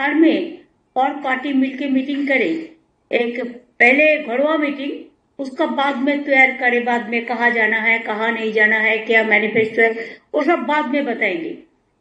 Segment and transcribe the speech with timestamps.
[0.00, 0.58] बिहार में
[0.96, 2.72] और पार्टी मिलके मीटिंग करे।
[3.12, 3.44] एक
[3.80, 4.92] पहले घरवा मीटिंग
[5.38, 9.24] उसका बाद में तैयार करे, बाद में कहा जाना है, कहा नहीं जाना है, क्या
[9.24, 9.90] मैनिफेस्टो है,
[10.34, 11.50] वो सब बाद में बताएँगे।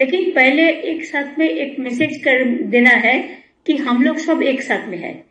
[0.00, 4.62] लेकिन पहले एक साथ में एक मैसेज कर देना है कि हम लोग सब एक
[4.62, 5.24] साथ में है।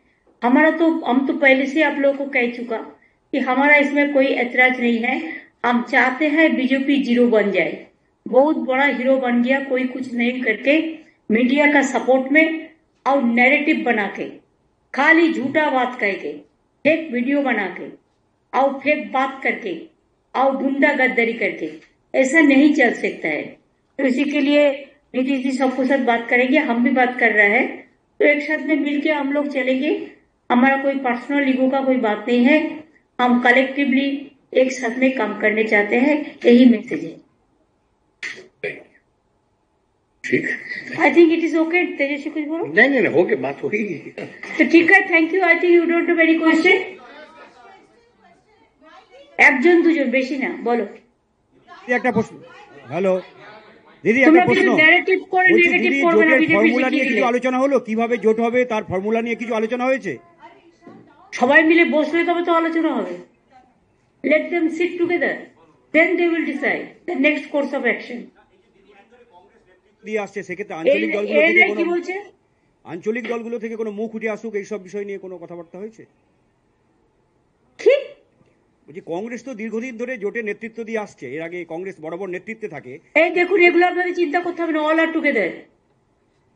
[0.44, 2.76] हमारा तो हम तो पहले से आप लोगों को कह चुका
[3.32, 5.22] कि हमारा इसमें कोई ऐतराज नहीं है।
[5.66, 7.86] हम चाहते हैं बीजेपी ज़ीरो बन जाए।
[8.28, 10.99] बहुत बड़ा हीरो बन गया, कोई कुछ नहीं करके।
[11.30, 12.70] मीडिया का सपोर्ट में
[13.06, 14.24] और नैरेटिव बना के,
[14.94, 16.32] खाली झूठा बात कह के
[16.84, 17.88] फेक वीडियो बना के,
[18.58, 19.86] और फेक बात करके,
[20.34, 21.70] और गुंडा गद्दारी करके,
[22.14, 23.42] ऐसा नहीं चल सकता है।
[23.98, 24.70] तो इसी के लिए
[25.14, 27.90] नीतीश जी सबको साथ बात करेंगे, हम भी बात कर रहे हैं।
[28.20, 30.10] तो एक साथ में मिलके हम लोग चलेंगे।
[30.50, 32.84] हमारा कोई पर्सनल ईगो का कोई बात नहीं है।
[33.20, 37.29] हम कलेक्टिवली एक साथ में काम करने चाहते हैं। यही मैसेज है।
[40.29, 40.45] ठीक
[40.99, 43.81] I think it is okay Tejasvi कुछ बोलो नहीं नहीं नहीं, हो गई बात होगी
[44.57, 46.77] তো ঠিক আছে thank you I think you don't have any question
[49.39, 50.85] একজন দুজন বেশি না বলো
[51.69, 52.33] দিদি, একটা প্রশ্ন
[52.91, 53.13] হ্যালো
[54.03, 56.87] দিদি তোমরা একটা কিছু প্রশ্ন narrative করে বলছি negative দিদি করবে না, জোটের BJP ফর্মুলা
[56.89, 60.13] নিয়ে শিখিয়ে কিছু দিলে। আলোচনা হলো কিভাবে জোট হবে তার ফর্মুলা নিয়ে কিছু আলোচনা হয়েছে
[61.33, 63.15] সবাই মিলে বসলে তবে তো আলোচনা হবে
[64.23, 65.35] let them sit together
[65.93, 68.19] then they will decide the next course of action
[70.04, 71.84] দিয়ে আসছে সেক্ষেত্রে আঞ্চলিক দলগুলো থেকে কোনো
[72.84, 76.02] আঞ্চলিক দলগুলো থেকে কোনো মুখ উঠে আসুক এইসব বিষয় নিয়ে কোনো কথাবার্তা হয়েছে?
[78.86, 82.68] বলছি কংগ্রেস তো দীর্ঘদিন ধরে জোটে নেতৃত্ব দিয়ে আসছে। এর আগে কংগ্রেস বড় বড় নেতৃত্বে
[82.74, 82.92] থাকে।
[83.22, 85.50] এই দেখুন এগুলো আপনাদের চিন্তা করতে হবে না all are together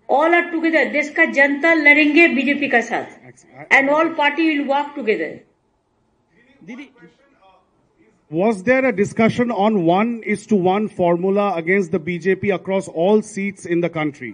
[0.08, 3.08] all are together দেশ কা জনতা লড়েঙ্গে বিজেপি কা সাথ।
[3.77, 5.34] And all party will work together
[6.67, 6.84] দিদি
[8.34, 13.20] Was there a discussion on one is to one formula against the BJP across all
[13.22, 14.30] seats in the country?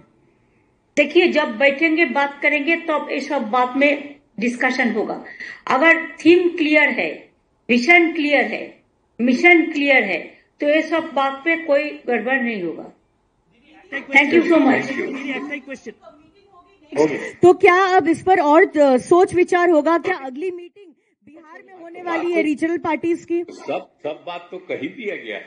[0.97, 3.91] देखिए जब बैठेंगे बात करेंगे तो इस सब बात में
[4.39, 5.17] डिस्कशन होगा।
[5.75, 7.09] अगर थीम क्लियर है
[7.69, 8.63] विजन क्लियर है
[9.19, 10.19] मिशन क्लियर है
[10.61, 12.87] तो ये सब बात पे कोई गड़बड़ नहीं होगा।
[14.15, 14.89] Thank you so much
[15.65, 15.93] question
[17.41, 18.71] तो क्या अब इस पर और
[19.09, 20.80] सोच विचार होगा क्या अगली मीटिंग
[21.61, 25.39] बिहार में होने वाली है रीजनल पार्टीज़ की। सब सब बात तो कही दिया गया